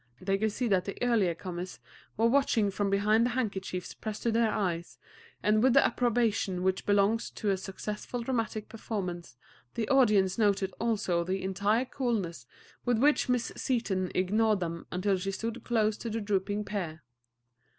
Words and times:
They 0.19 0.39
could 0.39 0.51
see 0.51 0.67
that 0.69 0.85
the 0.85 0.97
earlier 1.03 1.35
comers 1.35 1.79
were 2.17 2.25
watching 2.25 2.71
from 2.71 2.89
behind 2.89 3.23
the 3.23 3.29
handkerchiefs 3.37 3.93
pressed 3.93 4.23
to 4.23 4.31
their 4.31 4.49
eyes, 4.51 4.97
and 5.43 5.61
with 5.61 5.73
the 5.73 5.85
approbation 5.85 6.63
which 6.63 6.87
belongs 6.87 7.29
to 7.29 7.51
a 7.51 7.55
successful 7.57 8.23
dramatic 8.23 8.67
performance 8.67 9.37
the 9.75 9.87
audience 9.89 10.39
noted 10.39 10.73
also 10.79 11.23
the 11.23 11.43
entire 11.43 11.85
coolness 11.85 12.47
with 12.83 12.97
which 12.97 13.29
Miss 13.29 13.51
Seaton 13.55 14.11
ignored 14.15 14.59
them 14.59 14.87
until 14.91 15.17
she 15.17 15.29
stood 15.29 15.63
close 15.63 15.97
to 15.97 16.09
the 16.09 16.19
drooping 16.19 16.65
pair. 16.65 17.03